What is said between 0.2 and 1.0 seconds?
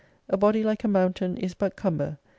A body like a